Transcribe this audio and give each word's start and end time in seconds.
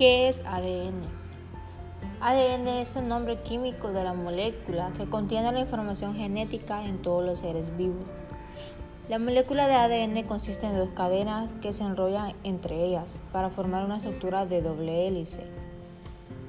¿Qué 0.00 0.28
es 0.28 0.42
ADN? 0.46 1.02
ADN 2.22 2.68
es 2.68 2.96
el 2.96 3.06
nombre 3.06 3.42
químico 3.42 3.92
de 3.92 4.02
la 4.02 4.14
molécula 4.14 4.90
que 4.96 5.10
contiene 5.10 5.52
la 5.52 5.60
información 5.60 6.14
genética 6.14 6.86
en 6.86 7.02
todos 7.02 7.22
los 7.22 7.40
seres 7.40 7.76
vivos. 7.76 8.06
La 9.10 9.18
molécula 9.18 9.68
de 9.68 9.74
ADN 9.74 10.26
consiste 10.26 10.66
en 10.66 10.78
dos 10.78 10.88
cadenas 10.94 11.52
que 11.60 11.74
se 11.74 11.84
enrollan 11.84 12.32
entre 12.44 12.82
ellas 12.82 13.20
para 13.30 13.50
formar 13.50 13.84
una 13.84 13.98
estructura 13.98 14.46
de 14.46 14.62
doble 14.62 15.06
hélice. 15.06 15.44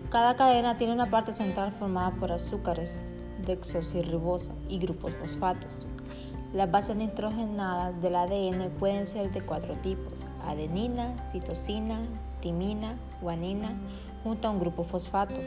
Cada 0.10 0.38
cadena 0.38 0.78
tiene 0.78 0.94
una 0.94 1.08
parte 1.08 1.34
central 1.34 1.74
formada 1.74 2.12
por 2.12 2.32
azúcares, 2.32 3.02
desoxirribosa 3.46 4.54
y 4.70 4.80
grupos 4.80 5.12
fosfatos. 5.16 5.74
Las 6.54 6.72
bases 6.72 6.96
nitrogenadas 6.96 8.02
del 8.02 8.16
ADN 8.16 8.70
pueden 8.80 9.06
ser 9.06 9.30
de 9.34 9.42
cuatro 9.42 9.76
tipos: 9.82 10.22
adenina, 10.48 11.18
citosina, 11.28 12.00
timina, 12.42 12.98
guanina, 13.22 13.76
junto 14.24 14.48
a 14.48 14.52
un 14.52 14.60
grupo 14.60 14.84
fosfato. 14.84 15.40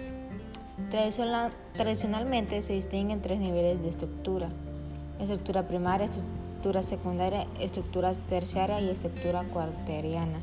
tradicionalmente 1.72 2.62
se 2.62 2.72
distinguen 2.72 3.20
tres 3.20 3.38
niveles 3.38 3.82
de 3.82 3.88
estructura: 3.90 4.48
estructura 5.18 5.68
primaria, 5.68 6.06
estructura 6.06 6.82
secundaria, 6.82 7.46
estructura 7.60 8.12
terciaria 8.12 8.80
y 8.80 8.90
estructura 8.90 9.44
cuaterniana. 9.44 10.40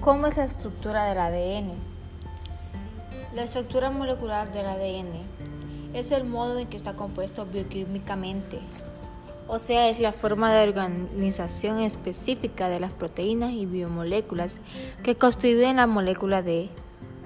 ¿Cómo 0.00 0.26
es 0.26 0.36
la 0.36 0.44
estructura 0.44 1.04
del 1.04 1.18
ADN? 1.18 1.72
La 3.36 3.44
estructura 3.44 3.88
molecular 3.90 4.52
del 4.52 4.66
ADN 4.66 5.12
es 5.92 6.10
el 6.10 6.24
modo 6.24 6.58
en 6.58 6.68
que 6.68 6.76
está 6.76 6.94
compuesto 6.94 7.46
bioquímicamente 7.46 8.60
o 9.54 9.58
sea, 9.58 9.90
es 9.90 10.00
la 10.00 10.12
forma 10.12 10.50
de 10.50 10.66
organización 10.66 11.80
específica 11.80 12.70
de 12.70 12.80
las 12.80 12.90
proteínas 12.90 13.52
y 13.52 13.66
biomoléculas 13.66 14.62
que 15.02 15.16
constituyen 15.16 15.76
la 15.76 15.86
molécula 15.86 16.40
de 16.40 16.70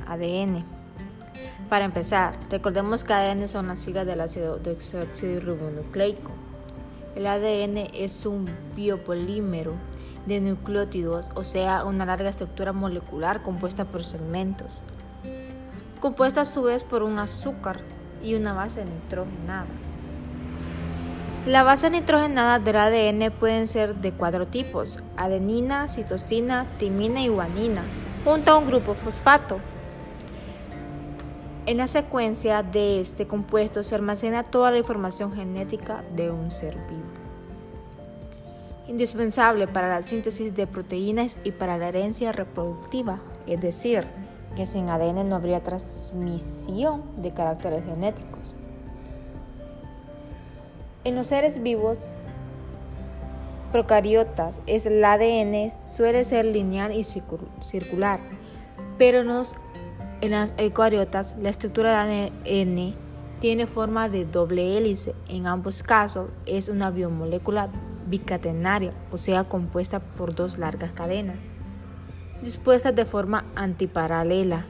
ADN. 0.09 0.65
Para 1.69 1.85
empezar, 1.85 2.37
recordemos 2.51 3.05
que 3.05 3.13
ADN 3.13 3.47
son 3.47 3.69
las 3.69 3.79
siglas 3.79 4.07
del 4.07 4.21
ácido 4.21 4.57
desoxirribonucleico. 4.57 6.33
El 7.15 7.29
ADN 7.29 7.91
es 7.95 8.27
un 8.27 8.47
biopolímero 8.75 9.75
de 10.27 10.41
nucleótidos, 10.41 11.31
o 11.37 11.45
sea, 11.45 11.85
una 11.85 12.07
larga 12.07 12.29
estructura 12.29 12.73
molecular 12.73 13.45
compuesta 13.45 13.85
por 13.85 14.03
segmentos, 14.03 14.83
compuesta 16.01 16.41
a 16.41 16.45
su 16.45 16.65
vez 16.65 16.83
por 16.83 17.05
un 17.05 17.21
azúcar 17.21 17.81
y 18.23 18.35
una 18.35 18.53
base 18.53 18.85
nitrogenada. 18.85 19.67
La 21.47 21.63
base 21.63 21.91
nitrogenada 21.91 22.59
del 22.59 22.77
ADN 22.77 23.31
pueden 23.31 23.69
ser 23.69 23.95
de 23.95 24.11
cuatro 24.11 24.49
tipos, 24.49 24.99
adenina, 25.17 25.87
citosina, 25.87 26.67
timina 26.77 27.23
y 27.23 27.29
guanina, 27.29 27.85
junto 28.25 28.51
a 28.51 28.59
un 28.59 28.67
grupo 28.67 28.95
fosfato. 28.95 29.61
En 31.67 31.77
la 31.77 31.87
secuencia 31.87 32.65
de 32.65 33.01
este 33.01 33.29
compuesto 33.29 33.85
se 33.85 33.95
almacena 33.95 34.43
toda 34.43 34.73
la 34.73 34.79
información 34.79 35.35
genética 35.35 36.03
de 36.17 36.33
un 36.33 36.51
ser 36.51 36.75
vivo. 36.75 37.07
Indispensable 38.89 39.69
para 39.69 39.89
la 39.89 40.03
síntesis 40.03 40.55
de 40.55 40.67
proteínas 40.67 41.39
y 41.45 41.53
para 41.53 41.79
la 41.79 41.89
herencia 41.89 42.33
reproductiva, 42.33 43.19
es 43.47 43.61
decir, 43.61 44.05
que 44.57 44.67
sin 44.67 44.91
ADN 44.91 45.29
no 45.29 45.37
habría 45.37 45.63
transmisión 45.63 47.05
de 47.19 47.33
caracteres 47.33 47.85
genéticos. 47.85 48.55
En 51.05 51.15
los 51.15 51.29
seres 51.29 51.63
vivos 51.63 52.11
procariotas, 53.71 54.61
el 54.67 55.05
ADN 55.05 55.71
suele 55.71 56.25
ser 56.25 56.47
lineal 56.47 56.93
y 56.93 57.05
circular, 57.05 58.21
pero 58.99 59.21
en, 59.21 59.31
en 60.23 60.31
las 60.33 60.55
eucariotas 60.57 61.37
la 61.39 61.51
estructura 61.51 62.05
del 62.05 62.33
ADN 62.45 62.97
tiene 63.39 63.67
forma 63.67 64.09
de 64.09 64.25
doble 64.25 64.79
hélice. 64.79 65.15
En 65.29 65.47
ambos 65.47 65.83
casos 65.83 66.31
es 66.47 66.69
una 66.69 66.91
biomolécula 66.91 67.69
bicatenaria, 68.07 68.93
o 69.13 69.19
sea, 69.19 69.45
compuesta 69.45 70.01
por 70.01 70.35
dos 70.35 70.59
largas 70.59 70.93
cadenas, 70.93 71.37
dispuestas 72.43 72.95
de 72.95 73.05
forma 73.05 73.45
antiparalela. 73.55 74.67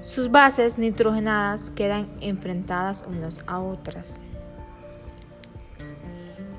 Sus 0.00 0.30
bases 0.30 0.78
nitrogenadas 0.78 1.70
quedan 1.70 2.08
enfrentadas 2.20 3.04
unas 3.08 3.40
a 3.46 3.58
otras. 3.58 4.18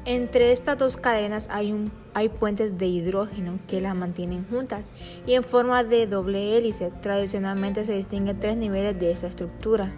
Entre 0.03 0.51
estas 0.51 0.77
dos 0.77 0.97
cadenas 0.97 1.47
hay, 1.51 1.91
hay 2.13 2.29
puentes 2.29 2.77
de 2.77 2.87
hidrógeno 2.87 3.59
que 3.67 3.81
las 3.81 3.95
mantienen 3.95 4.47
juntas 4.47 4.91
y 5.25 5.33
en 5.33 5.43
forma 5.43 5.83
de 5.83 6.05
doble 6.05 6.57
hélice. 6.57 6.91
Tradicionalmente 7.01 7.85
se 7.85 7.93
distinguen 7.93 8.39
tres 8.39 8.57
niveles 8.57 8.99
de 8.99 9.11
esta 9.11 9.27
estructura. 9.27 9.91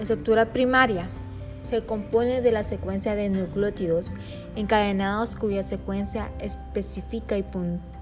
estructura 0.00 0.52
primaria 0.52 1.10
se 1.58 1.84
compone 1.84 2.40
de 2.40 2.52
la 2.52 2.62
secuencia 2.62 3.14
de 3.14 3.28
nucleótidos 3.28 4.14
encadenados 4.56 5.36
cuya 5.36 5.62
secuencia 5.62 6.30
específica 6.40 7.36
y 7.36 7.42
puntual 7.42 7.99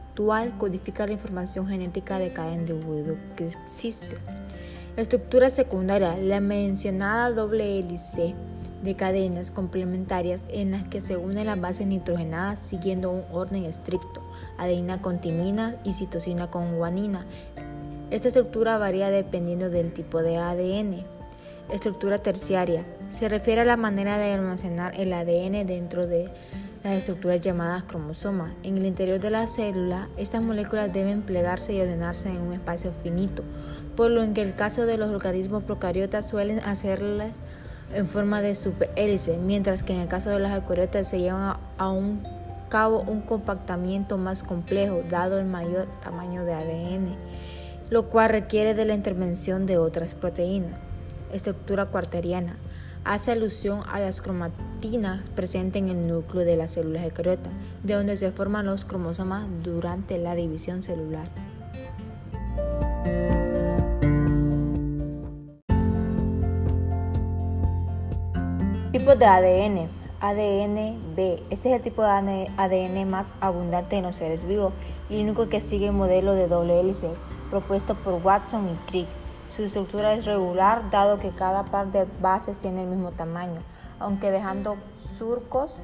codifica 0.58 1.06
la 1.06 1.12
información 1.12 1.68
genética 1.68 2.18
de 2.18 2.32
cada 2.32 2.52
individuo 2.52 3.16
que 3.36 3.46
existe. 3.46 4.16
estructura 4.96 5.48
secundaria, 5.48 6.16
la 6.16 6.40
mencionada 6.40 7.30
doble 7.30 7.78
hélice 7.78 8.34
de 8.82 8.96
cadenas 8.96 9.52
complementarias 9.52 10.46
en 10.48 10.72
las 10.72 10.84
que 10.88 11.00
se 11.00 11.16
unen 11.16 11.46
las 11.46 11.60
bases 11.60 11.86
nitrogenadas 11.86 12.58
siguiendo 12.58 13.10
un 13.10 13.24
orden 13.30 13.64
estricto, 13.64 14.20
adenina 14.56 15.00
con 15.00 15.20
timina 15.20 15.76
y 15.84 15.92
citosina 15.92 16.50
con 16.50 16.76
guanina. 16.76 17.24
Esta 18.10 18.28
estructura 18.28 18.76
varía 18.76 19.10
dependiendo 19.10 19.70
del 19.70 19.92
tipo 19.92 20.20
de 20.22 20.36
ADN. 20.36 21.04
Estructura 21.72 22.18
terciaria 22.18 22.84
se 23.08 23.28
refiere 23.28 23.60
a 23.60 23.64
la 23.64 23.76
manera 23.76 24.18
de 24.18 24.32
almacenar 24.32 24.98
el 24.98 25.12
ADN 25.12 25.64
dentro 25.66 26.06
de 26.08 26.28
las 26.88 26.96
estructuras 26.96 27.42
llamadas 27.42 27.84
cromosomas. 27.84 28.52
En 28.62 28.78
el 28.78 28.86
interior 28.86 29.20
de 29.20 29.28
la 29.28 29.46
célula, 29.46 30.08
estas 30.16 30.40
moléculas 30.40 30.90
deben 30.90 31.20
plegarse 31.20 31.74
y 31.74 31.80
ordenarse 31.82 32.30
en 32.30 32.40
un 32.40 32.54
espacio 32.54 32.92
finito, 33.02 33.42
por 33.94 34.10
lo 34.10 34.22
que 34.32 34.40
en 34.40 34.48
el 34.48 34.54
caso 34.54 34.86
de 34.86 34.96
los 34.96 35.10
organismos 35.10 35.64
procariotas 35.64 36.26
suelen 36.26 36.60
hacerle 36.60 37.32
en 37.94 38.06
forma 38.06 38.40
de 38.40 38.54
superhélice, 38.54 39.36
mientras 39.36 39.82
que 39.82 39.92
en 39.92 40.00
el 40.00 40.08
caso 40.08 40.30
de 40.30 40.38
las 40.38 40.56
eucariotas 40.56 41.06
se 41.06 41.20
lleva 41.20 41.60
a 41.76 41.90
un 41.90 42.22
cabo 42.70 43.02
un 43.02 43.20
compactamiento 43.20 44.16
más 44.16 44.42
complejo, 44.42 45.02
dado 45.10 45.38
el 45.38 45.44
mayor 45.44 45.88
tamaño 46.02 46.46
de 46.46 46.54
ADN, 46.54 47.16
lo 47.90 48.08
cual 48.08 48.30
requiere 48.30 48.72
de 48.72 48.86
la 48.86 48.94
intervención 48.94 49.66
de 49.66 49.76
otras 49.76 50.14
proteínas. 50.14 50.80
Estructura 51.32 51.86
cuarteriana 51.86 52.56
hace 53.08 53.32
alusión 53.32 53.82
a 53.90 54.00
las 54.00 54.20
cromatinas 54.20 55.22
presentes 55.34 55.80
en 55.80 55.88
el 55.88 56.06
núcleo 56.06 56.44
de 56.44 56.56
las 56.56 56.72
células 56.72 57.04
eucariotas, 57.04 57.52
de 57.82 57.94
donde 57.94 58.16
se 58.16 58.30
forman 58.32 58.66
los 58.66 58.84
cromosomas 58.84 59.46
durante 59.62 60.18
la 60.18 60.34
división 60.34 60.82
celular. 60.82 61.26
Tipos 68.92 69.18
de 69.18 69.24
ADN. 69.24 69.88
ADN 70.20 71.14
B. 71.16 71.42
Este 71.48 71.70
es 71.70 71.76
el 71.76 71.82
tipo 71.82 72.02
de 72.02 72.50
ADN 72.56 73.08
más 73.08 73.32
abundante 73.40 73.96
en 73.96 74.02
los 74.02 74.16
seres 74.16 74.44
vivos 74.44 74.74
y 75.08 75.16
el 75.16 75.22
único 75.22 75.48
que 75.48 75.62
sigue 75.62 75.86
el 75.86 75.92
modelo 75.92 76.34
de 76.34 76.46
doble 76.46 76.78
hélice 76.78 77.08
propuesto 77.48 77.94
por 77.94 78.14
Watson 78.22 78.68
y 78.68 78.90
Crick. 78.90 79.17
Su 79.48 79.64
estructura 79.64 80.14
es 80.14 80.24
regular 80.24 80.90
dado 80.90 81.18
que 81.18 81.30
cada 81.30 81.64
par 81.64 81.90
de 81.90 82.06
bases 82.20 82.58
tiene 82.58 82.82
el 82.82 82.88
mismo 82.88 83.12
tamaño, 83.12 83.60
aunque 83.98 84.30
dejando 84.30 84.76
surcos 85.16 85.80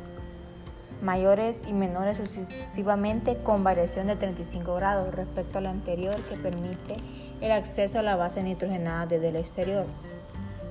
mayores 1.03 1.65
y 1.67 1.73
menores 1.73 2.17
sucesivamente 2.17 3.37
con 3.39 3.65
variación 3.65 4.07
de 4.07 4.17
35 4.17 4.75
grados 4.75 5.15
respecto 5.15 5.59
al 5.59 5.67
anterior 5.67 6.15
que 6.23 6.37
permite 6.37 6.97
el 7.41 7.53
acceso 7.53 7.99
a 7.99 8.03
la 8.03 8.17
base 8.17 8.43
nitrogenada 8.43 9.07
desde 9.07 9.29
el 9.29 9.37
exterior. 9.37 9.87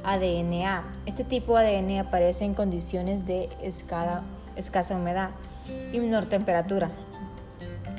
ADNA. 0.03 0.83
Este 1.05 1.23
tipo 1.23 1.57
de 1.57 1.77
ADN 1.77 1.99
aparece 1.99 2.45
en 2.45 2.55
condiciones 2.55 3.25
de 3.25 3.49
escasa 3.61 4.95
humedad 4.95 5.29
y 5.93 5.99
menor 5.99 6.25
temperatura, 6.25 6.91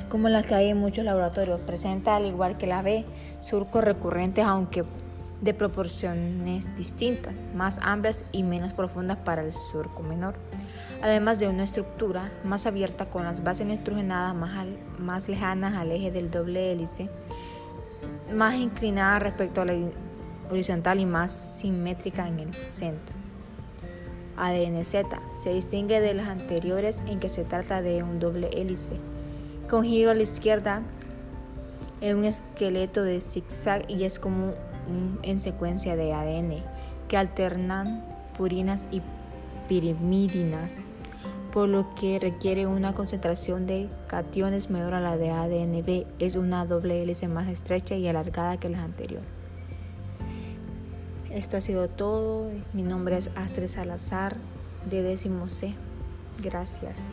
como 0.09 0.29
las 0.29 0.45
que 0.45 0.55
hay 0.55 0.69
en 0.69 0.77
muchos 0.77 1.05
laboratorios. 1.05 1.59
Presenta, 1.61 2.15
al 2.15 2.25
igual 2.25 2.57
que 2.57 2.67
la 2.67 2.81
B, 2.81 3.05
surcos 3.39 3.83
recurrentes, 3.83 4.45
aunque 4.45 4.83
de 5.41 5.53
proporciones 5.53 6.75
distintas, 6.75 7.39
más 7.53 7.79
amplias 7.81 8.25
y 8.31 8.43
menos 8.43 8.73
profundas 8.73 9.17
para 9.17 9.43
el 9.43 9.51
surco 9.51 10.01
menor, 10.01 10.35
además 11.01 11.39
de 11.39 11.47
una 11.47 11.63
estructura 11.63 12.31
más 12.43 12.65
abierta 12.65 13.09
con 13.09 13.25
las 13.25 13.43
bases 13.43 13.67
nitrogenadas 13.67 14.35
más, 14.35 14.65
más 14.97 15.29
lejanas 15.29 15.75
al 15.75 15.91
eje 15.91 16.11
del 16.11 16.31
doble 16.31 16.71
hélice, 16.71 17.09
más 18.33 18.55
inclinada 18.55 19.19
respecto 19.19 19.61
a 19.61 19.65
la 19.65 19.73
horizontal 20.49 20.99
y 20.99 21.05
más 21.05 21.31
simétrica 21.31 22.27
en 22.27 22.39
el 22.39 22.53
centro. 22.69 23.15
ADN-Z. 24.37 25.07
Se 25.39 25.53
distingue 25.53 26.01
de 26.01 26.13
las 26.13 26.27
anteriores 26.27 27.01
en 27.07 27.19
que 27.19 27.29
se 27.29 27.45
trata 27.45 27.81
de 27.81 28.03
un 28.03 28.19
doble 28.19 28.49
hélice. 28.53 28.99
Con 29.69 29.83
giro 29.83 30.11
a 30.11 30.13
la 30.13 30.21
izquierda 30.21 30.83
es 31.99 32.13
un 32.13 32.23
esqueleto 32.23 33.03
de 33.03 33.19
zigzag 33.19 33.89
y 33.89 34.03
es 34.03 34.19
como 34.19 34.53
en 35.23 35.39
secuencia 35.39 35.95
de 35.95 36.13
ADN 36.13 36.63
que 37.07 37.17
alternan 37.17 38.05
purinas 38.37 38.85
y 38.91 39.01
pirimidinas, 39.67 40.83
por 41.51 41.67
lo 41.67 41.89
que 41.95 42.19
requiere 42.19 42.67
una 42.67 42.93
concentración 42.93 43.65
de 43.65 43.89
cationes 44.07 44.69
mayor 44.69 44.93
a 44.93 44.99
la 44.99 45.17
de 45.17 45.31
ADN-B. 45.31 46.05
Es 46.19 46.35
una 46.35 46.65
doble 46.67 47.01
hélice 47.01 47.27
más 47.27 47.47
estrecha 47.49 47.95
y 47.95 48.07
alargada 48.07 48.57
que 48.57 48.69
las 48.69 48.81
anteriores. 48.81 49.27
Esto 51.31 51.57
ha 51.57 51.61
sido 51.61 51.89
todo. 51.89 52.51
Mi 52.73 52.83
nombre 52.83 53.17
es 53.17 53.31
Astrid 53.35 53.67
Salazar 53.67 54.37
de 54.89 55.01
décimo 55.01 55.47
C. 55.47 55.73
Gracias. 56.41 57.09